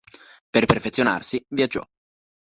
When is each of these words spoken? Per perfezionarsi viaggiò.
Per 0.49 0.65
perfezionarsi 0.65 1.45
viaggiò. 1.49 1.83